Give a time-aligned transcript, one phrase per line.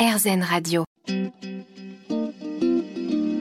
[0.00, 0.84] RZN Radio.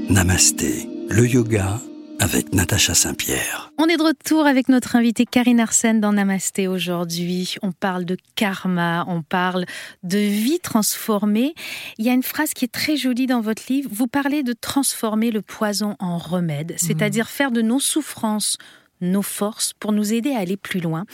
[0.10, 1.80] Namasté, le yoga
[2.20, 3.72] avec Natacha Saint-Pierre.
[3.78, 7.56] On est de retour avec notre invitée Karine Arsène dans Namasté aujourd'hui.
[7.62, 9.64] On parle de karma, on parle
[10.04, 11.54] de vie transformée.
[11.98, 13.90] Il y a une phrase qui est très jolie dans votre livre.
[13.94, 17.36] Vous parlez de transformer le poison en remède, c'est-à-dire mmh.
[17.38, 18.58] faire de nos souffrances
[19.02, 21.06] nos forces pour nous aider à aller plus loin.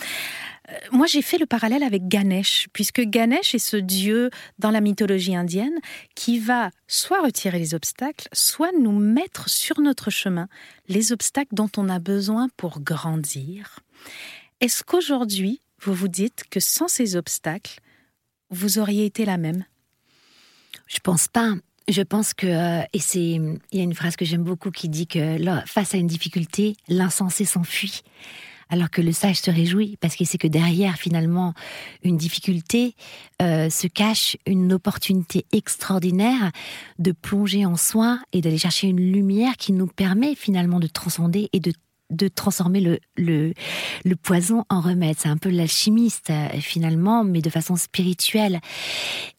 [0.68, 4.80] Euh, moi, j'ai fait le parallèle avec Ganesh, puisque Ganesh est ce dieu dans la
[4.80, 5.78] mythologie indienne
[6.14, 10.48] qui va soit retirer les obstacles, soit nous mettre sur notre chemin
[10.88, 13.80] les obstacles dont on a besoin pour grandir.
[14.60, 17.80] Est-ce qu'aujourd'hui, vous vous dites que sans ces obstacles,
[18.50, 19.64] vous auriez été la même?
[20.86, 21.54] Je pense pas.
[21.88, 24.88] Je pense que, euh, et c'est, il y a une phrase que j'aime beaucoup qui
[24.88, 28.02] dit que face à une difficulté, l'insensé s'enfuit
[28.68, 31.54] alors que le sage se réjouit parce qu'il sait que derrière finalement
[32.02, 32.94] une difficulté
[33.42, 36.50] euh, se cache une opportunité extraordinaire
[36.98, 41.48] de plonger en soi et d'aller chercher une lumière qui nous permet finalement de transcender
[41.52, 41.72] et de
[42.10, 43.52] de transformer le, le,
[44.04, 45.16] le, poison en remède.
[45.18, 48.60] C'est un peu l'alchimiste euh, finalement, mais de façon spirituelle.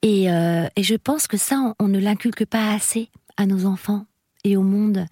[0.02, 4.06] Et, euh, et je pense que ça, on ne l'inculque pas assez à nos enfants
[4.56, 5.06] au monde.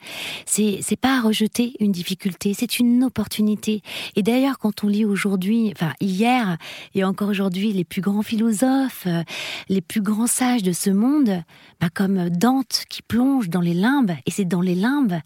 [0.45, 3.81] C'est c'est pas rejeter une difficulté, c'est une opportunité.
[4.15, 6.57] Et d'ailleurs, quand on lit aujourd'hui, enfin hier
[6.93, 9.23] et encore aujourd'hui, les plus grands philosophes, euh,
[9.69, 11.43] les plus grands sages de ce monde,
[11.81, 15.19] bah comme Dante qui plonge dans les limbes, et c'est dans les limbes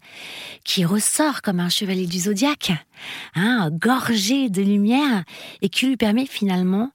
[0.64, 2.72] qui ressort comme un chevalier du zodiaque,
[3.34, 5.24] hein, gorgé de lumière,
[5.62, 6.90] et qui lui permet finalement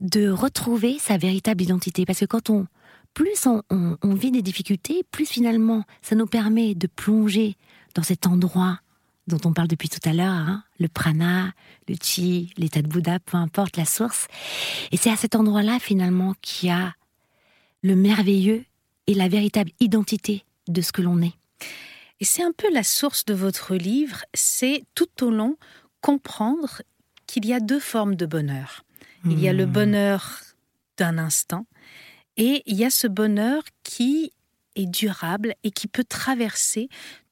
[0.00, 2.04] de retrouver sa véritable identité.
[2.04, 2.66] Parce que quand on
[3.14, 7.56] plus on, vit des difficultés, plus finalement ça nous permet de plonger
[7.94, 8.80] dans cet endroit
[9.26, 11.52] dont on parle depuis tout à l'heure, hein, le prana,
[11.88, 14.28] le chi, l'état de Bouddha, peu importe la source.
[14.92, 16.92] Et c'est à cet endroit-là finalement qu'il y a
[17.82, 18.64] le merveilleux
[19.06, 21.32] et la véritable identité de ce que l'on est.
[22.20, 25.56] Et c'est un peu la source de votre livre, c'est tout au long
[26.00, 26.82] comprendre
[27.26, 28.84] qu'il y a deux formes de bonheur.
[29.24, 29.72] Il y a le hmm.
[29.72, 30.40] bonheur
[30.98, 31.66] d'un instant
[32.36, 34.32] et il y a ce bonheur qui
[34.76, 36.88] est durable et qui peut traverser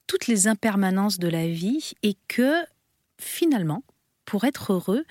[0.07, 2.55] toutes les impermanences de la vie et que
[3.19, 3.83] finalement,
[4.25, 5.05] pour être heureux,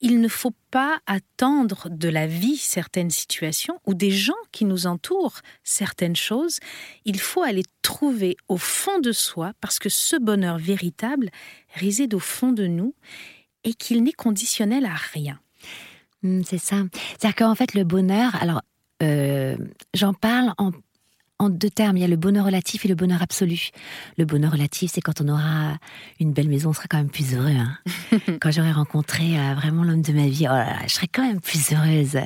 [0.00, 4.86] il ne faut pas attendre de la vie certaines situations ou des gens qui nous
[4.86, 6.58] entourent certaines choses.
[7.04, 11.30] Il faut aller trouver au fond de soi parce que ce bonheur véritable
[11.74, 12.94] réside au fond de nous
[13.62, 15.40] et qu'il n'est conditionnel à rien.
[16.24, 16.82] Hmm, c'est ça.
[16.92, 18.62] C'est-à-dire qu'en fait, le bonheur, alors
[19.02, 19.56] euh,
[19.94, 20.70] j'en parle en,
[21.48, 21.96] deux termes.
[21.96, 23.70] Il y a le bonheur relatif et le bonheur absolu.
[24.16, 25.76] Le bonheur relatif, c'est quand on aura
[26.20, 27.50] une belle maison, on sera quand même plus heureux.
[27.50, 27.78] Hein.
[28.40, 31.72] quand j'aurai rencontré euh, vraiment l'homme de ma vie, oh je serai quand même plus
[31.72, 32.18] heureuse.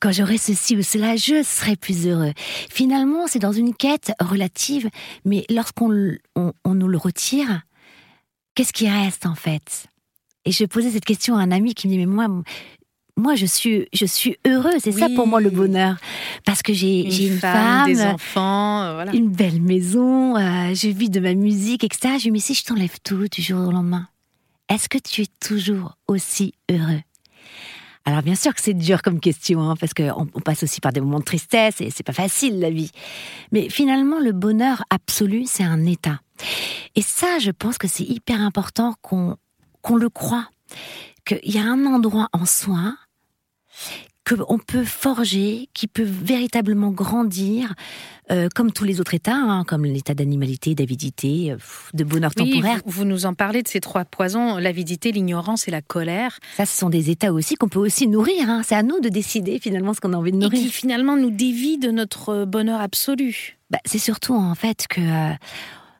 [0.00, 2.32] Quand j'aurai ceci ou cela, je serai plus heureux.
[2.70, 4.88] Finalement, c'est dans une quête relative,
[5.26, 7.60] mais lorsqu'on on nous le retire,
[8.54, 9.88] qu'est-ce qui reste en fait?
[10.46, 12.28] Et je posais cette question à un ami qui me dit mais moi
[13.16, 14.80] moi, je suis, je suis heureuse.
[14.80, 15.96] C'est ça pour moi le bonheur.
[16.44, 19.14] Parce que j'ai une, une, femme, des enfants, euh, voilà.
[19.14, 22.08] une belle maison, euh, je vis de ma musique, etc.
[22.08, 24.08] Je me dis, mais si je t'enlève tout du jour au lendemain,
[24.68, 27.00] est-ce que tu es toujours aussi heureux?
[28.04, 30.92] Alors bien sûr que c'est dur comme question, hein, parce qu'on on passe aussi par
[30.92, 32.92] des moments de tristesse et c'est pas facile la vie.
[33.50, 36.20] Mais finalement, le bonheur absolu, c'est un état.
[36.94, 39.36] Et ça, je pense que c'est hyper important qu'on
[39.82, 40.48] qu'on le croit,
[41.24, 42.94] qu'il y a un endroit en soi
[44.26, 47.74] qu'on peut forger, qui peut véritablement grandir,
[48.32, 51.56] euh, comme tous les autres états, hein, comme l'état d'animalité, d'avidité, euh,
[51.94, 52.80] de bonheur temporaire.
[52.84, 56.40] Vous, vous, nous en parlez de ces trois poisons, l'avidité, l'ignorance et la colère.
[56.56, 58.50] Ça, ce sont des états aussi qu'on peut aussi nourrir.
[58.50, 58.62] Hein.
[58.64, 60.58] C'est à nous de décider finalement ce qu'on a envie de nourrir.
[60.58, 63.58] Et qui finalement nous dévient de notre bonheur absolu.
[63.70, 65.34] Bah, c'est surtout en fait que euh,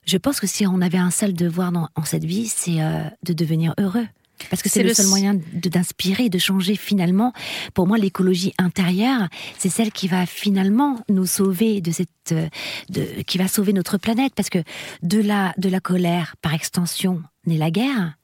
[0.04, 2.78] je pense que si on avait un seul devoir dans, en cette vie, c'est
[3.24, 4.06] de devenir heureux.
[4.50, 7.32] Parce que c'est le, seul moyen d'inspirer, de changer finalement.
[7.74, 12.48] Pour moi, l'écologie intérieure, c'est celle qui va finalement nous sauver de cette, euh,
[12.90, 14.34] de, qui va sauver notre planète.
[14.34, 14.62] Parce que
[15.02, 18.16] de la, de la colère, par extension, naît la guerre.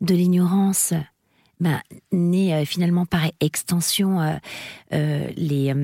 [0.00, 0.94] De l'ignorance,
[1.60, 1.80] ben,
[2.12, 4.20] naît euh, finalement par extension
[4.92, 5.74] euh, les,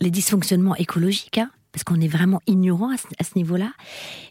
[0.00, 1.38] les dysfonctionnements écologiques.
[1.38, 3.72] Hein, parce qu'on est vraiment ignorant à ce, à ce niveau-là.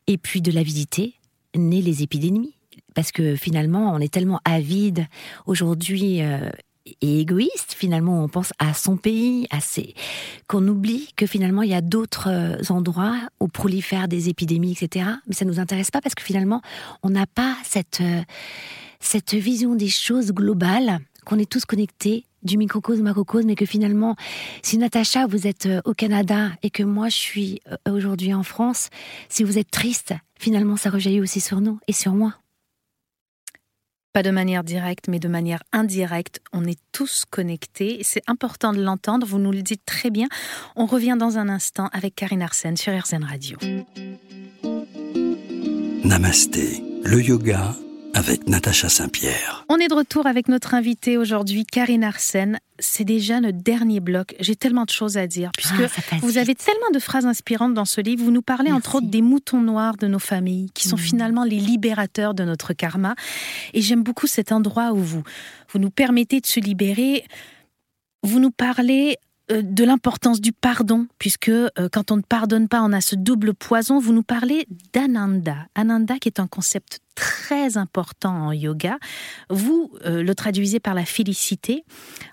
[0.06, 1.16] Et puis de l'avidité,
[1.56, 2.56] naît les épidémies
[2.98, 5.06] parce que finalement, on est tellement avide
[5.46, 6.50] aujourd'hui euh,
[7.02, 9.94] et égoïste finalement on pense à son pays, à ses...
[10.48, 15.12] qu'on oublie que finalement il y a d'autres euh, endroits où prolifèrent des épidémies, etc.
[15.28, 16.64] Mais ça nous intéresse pas parce que finalement
[17.04, 18.24] on n'a pas cette euh,
[19.00, 24.16] cette vision des choses globales, qu'on est tous connectés du microcosme macrocosme, mais que finalement,
[24.64, 28.90] si Natacha, vous êtes au Canada et que moi, je suis aujourd'hui en France,
[29.30, 32.34] si vous êtes triste, finalement, ça rejaillit aussi sur nous et sur moi.
[34.13, 36.42] Pas de manière directe, mais de manière indirecte.
[36.54, 38.00] On est tous connectés.
[38.04, 39.27] C'est important de l'entendre.
[39.27, 40.27] Vous nous le dites très bien.
[40.75, 43.57] On revient dans un instant avec Karine Arsène sur RZN Radio.
[46.04, 47.75] Namasté, le yoga
[48.18, 49.64] avec Natacha Saint-Pierre.
[49.69, 52.58] On est de retour avec notre invitée aujourd'hui, Karine Arsène.
[52.80, 54.36] C'est déjà notre dernier bloc.
[54.40, 57.86] J'ai tellement de choses à dire, puisque Ah, vous avez tellement de phrases inspirantes dans
[57.86, 58.24] ce livre.
[58.24, 61.02] Vous nous parlez entre autres des moutons noirs de nos familles, qui sont Mhm.
[61.04, 63.14] finalement les libérateurs de notre karma.
[63.75, 65.22] Et j'aime beaucoup cet endroit où vous,
[65.72, 67.24] vous nous permettez de se libérer.
[68.24, 69.18] Vous nous parlez
[69.50, 73.54] de l'importance du pardon, puisque euh, quand on ne pardonne pas, on a ce double
[73.54, 74.00] poison.
[74.00, 75.68] Vous nous parlez d'Ananda.
[75.76, 78.98] Ananda qui est un concept très important en yoga.
[79.50, 81.86] Vous euh, le traduisez par la félicité.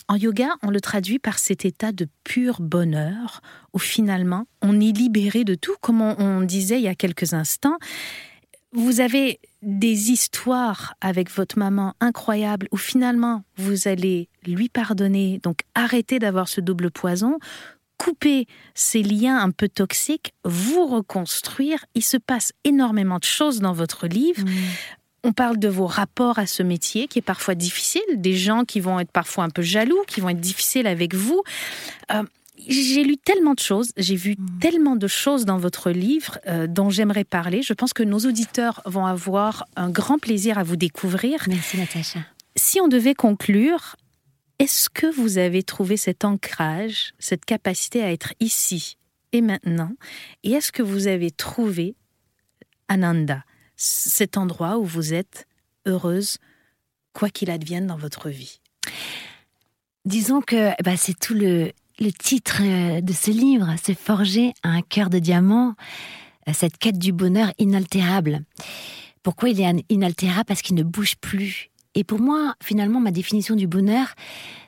[0.08, 3.40] En yoga, on le traduit par cet état de pur bonheur,
[3.72, 7.32] où finalement, on est libéré de tout, comme on, on disait il y a quelques
[7.32, 7.78] instants.
[8.72, 15.60] Vous avez des histoires avec votre maman incroyables où finalement vous allez lui pardonner, donc
[15.74, 17.38] arrêter d'avoir ce double poison,
[17.98, 21.84] couper ces liens un peu toxiques, vous reconstruire.
[21.94, 24.44] Il se passe énormément de choses dans votre livre.
[25.22, 28.80] On parle de vos rapports à ce métier qui est parfois difficile, des gens qui
[28.80, 31.42] vont être parfois un peu jaloux, qui vont être difficiles avec vous.
[32.12, 32.22] Euh,
[32.56, 34.58] j'ai lu tellement de choses, j'ai vu Mm.
[34.60, 37.62] tellement de choses dans votre livre euh, dont j'aimerais parler.
[37.62, 41.44] Je pense que nos auditeurs vont avoir un grand plaisir à vous découvrir.
[41.48, 42.20] Merci Natacha.
[42.56, 43.96] Si on devait conclure,
[44.58, 48.96] est-ce que vous avez trouvé cet ancrage, cette capacité à être ici
[49.32, 49.92] et maintenant?
[50.44, 51.96] Et est-ce que vous avez trouvé
[52.88, 53.44] Ananda,
[53.76, 55.46] cet endroit où vous êtes
[55.86, 56.38] heureuse,
[57.12, 58.60] quoi qu'il advienne dans votre vie?
[60.04, 64.82] Disons que bah, c'est tout le, le titre euh, de ce livre, c'est forger un
[64.82, 65.74] cœur de diamant,
[66.48, 68.40] euh, cette quête du bonheur inaltérable.
[69.22, 70.44] Pourquoi il est inaltérable?
[70.46, 71.70] Parce qu'il ne bouge plus.
[71.94, 74.14] Et pour moi, finalement, ma définition du bonheur,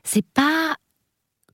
[0.04, 0.76] c'est pas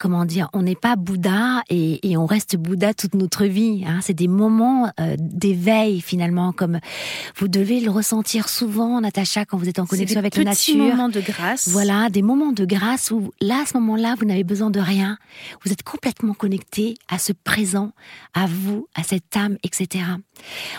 [0.02, 3.84] comment dire, on n'est pas Bouddha et, et on reste Bouddha toute notre vie.
[3.86, 4.00] hein.
[4.02, 6.80] C'est des moments euh, d'éveil finalement, comme
[7.36, 10.76] vous devez le ressentir souvent, Natacha, quand vous êtes en connexion avec des la nature.
[10.76, 11.68] moments de grâce.
[11.68, 15.18] Voilà, des moments de grâce où là, à ce moment-là, vous n'avez besoin de rien.
[15.64, 17.92] Vous êtes complètement connecté à ce présent,
[18.34, 20.04] à vous, à cette âme, etc.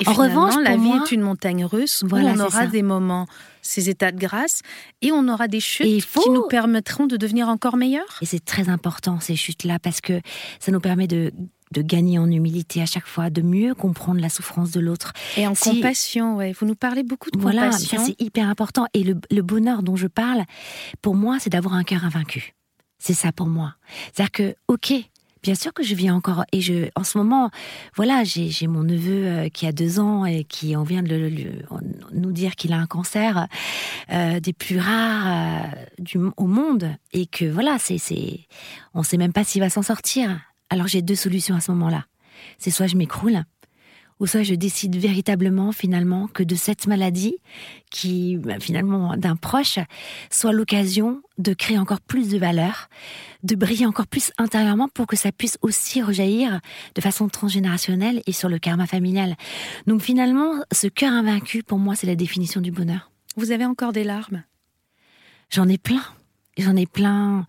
[0.01, 2.83] Et En revanche, la vie moi- est une montagne russe Voilà, où on aura des
[2.83, 3.25] moments,
[3.63, 4.61] ces états de grâce,
[5.01, 8.19] et on aura des chutes faut- qui nous permettront de devenir encore meilleurs.
[8.21, 10.21] Et c'est très important, ces chutes-là, parce que
[10.59, 11.31] ça nous permet de,
[11.71, 15.13] de gagner en humilité à chaque fois, de mieux comprendre la souffrance de l'autre.
[15.37, 16.51] Et en Si- compassion, ouais.
[16.59, 17.97] Vous nous parlez beaucoup de Voilà, compassion.
[17.97, 18.85] ça c'est hyper important.
[18.93, 20.43] Et le, le bonheur dont je parle,
[21.01, 22.53] pour moi, c'est d'avoir un cœur invaincu.
[22.99, 23.75] C'est ça pour moi.
[24.13, 24.93] C'est-à-dire que, ok,
[25.43, 27.51] bien sûr que je vis encore, et je, en ce moment,
[27.95, 31.29] voilà, j'ai mon neveu euh, qui a deux ans et qui, on vient de le-
[31.29, 31.65] le-
[32.13, 33.47] nous dire qu'il a un cancer
[34.11, 35.67] euh, des plus rares euh,
[35.99, 37.99] du, au monde, et que voilà, c'est,
[38.93, 40.39] on sait même pas s'il va s'en sortir.
[40.69, 42.05] Alors j'ai deux solutions à ce moment-là.
[42.57, 43.43] C'est soit je m'écroule,
[44.23, 47.35] ou soit je décide véritablement finalement que de cette maladie,
[47.91, 49.79] qui bah, finalement d'un proche,
[50.29, 52.87] soit l'occasion de créer encore plus de valeur,
[53.43, 56.61] de briller encore plus intérieurement pour que ça puisse aussi rejaillir
[56.95, 59.35] de façon transgénérationnelle et sur le karma familial.
[59.87, 63.11] Donc finalement, ce cœur invaincu, pour moi, c'est la définition du bonheur.
[63.35, 64.43] Vous avez encore des larmes?
[65.49, 66.01] J'en ai plein.
[66.57, 67.47] J'en ai plein,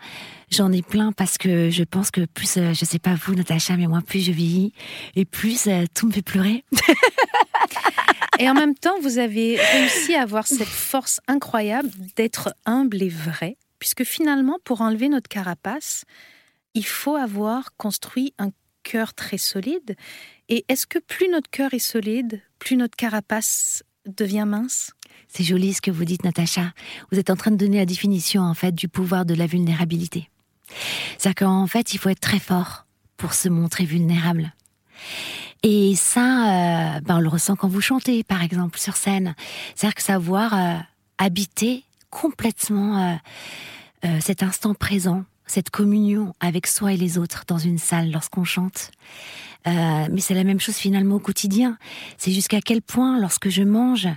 [0.50, 3.76] j'en ai plein parce que je pense que plus, euh, je sais pas vous, Natacha,
[3.76, 4.73] mais moi, plus je vieillis
[5.14, 6.64] et plus euh, tout me fait pleurer.
[8.40, 13.08] Et en même temps, vous avez réussi à avoir cette force incroyable d'être humble et
[13.08, 16.04] vrai, puisque finalement, pour enlever notre carapace,
[16.75, 18.50] il faut avoir construit un
[18.82, 19.94] cœur très solide.
[20.49, 24.90] Et est-ce que plus notre cœur est solide, plus notre carapace devient mince?
[25.36, 26.72] C'est joli ce que vous dites, Natacha.
[27.10, 30.30] Vous êtes en train de donner la définition, en fait, du pouvoir de la vulnérabilité.
[31.18, 32.86] C'est-à-dire qu'en fait, il faut être très fort
[33.16, 34.54] pour se montrer vulnérable.
[35.64, 39.34] Et ça, euh, ben, on le ressent quand vous chantez, par exemple, sur scène.
[39.74, 40.78] C'est-à-dire que savoir euh,
[41.18, 43.18] habiter complètement
[44.04, 48.44] euh, cet instant présent, cette communion avec soi et les autres dans une salle lorsqu'on
[48.44, 48.92] chante.
[49.66, 51.78] Euh, mais c'est la même chose finalement au quotidien.
[52.18, 54.09] C'est jusqu'à quel point, lorsque je mange,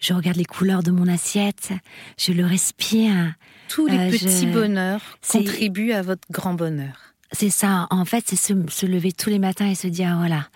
[0.00, 1.70] je regarde les couleurs de mon assiette,
[2.18, 3.34] je le respire.
[3.68, 7.14] Tous les Euh, petits je- bonheurs contribuent à votre grand bonheur.
[7.32, 10.48] C'est ça, en fait, c'est se, se lever tous les matins et se dire, voilà,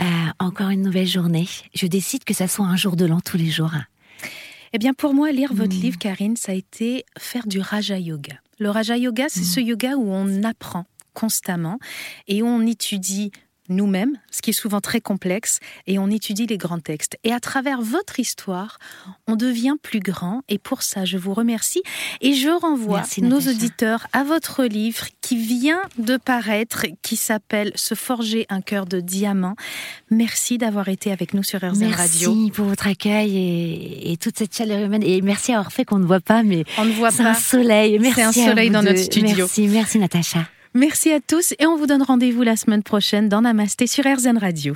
[0.00, 0.04] euh,
[0.38, 1.48] encore une nouvelle journée.
[1.74, 3.72] Je décide que ça soit un jour de l'an tous les jours.
[4.72, 5.80] Eh bien, pour moi, lire votre Mm.
[5.80, 8.34] livre, Karine, ça a été faire du Raja Yoga.
[8.58, 11.78] Le Raja Yoga, c'est ce yoga où on apprend constamment
[12.28, 13.32] et où on étudie
[13.68, 17.18] nous-mêmes, ce qui est souvent très complexe, et on étudie les grands textes.
[17.24, 18.78] Et à travers votre histoire,
[19.26, 21.82] on devient plus grand, et pour ça, je vous remercie.
[22.20, 27.94] Et je renvoie nos auditeurs à votre livre qui vient de paraître, qui s'appelle Se
[27.94, 29.56] forger un cœur de diamant.
[30.10, 32.34] Merci d'avoir été avec nous sur RZN Radio.
[32.34, 35.02] Merci pour votre accueil et, toute cette chaleur humaine.
[35.02, 37.24] Et merci à fait qu'on ne voit pas, mais on ne voit pas.
[37.24, 37.98] un soleil.
[37.98, 38.20] Merci.
[38.32, 39.36] C'est un soleil dans notre studio.
[39.36, 40.46] Merci, merci Natacha.
[40.76, 44.36] Merci à tous et on vous donne rendez-vous la semaine prochaine dans Namasté sur RZN
[44.36, 44.74] Radio.